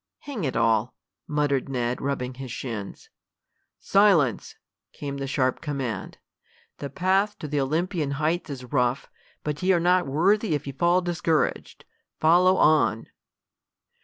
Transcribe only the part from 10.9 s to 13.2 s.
discouraged. Follow on!"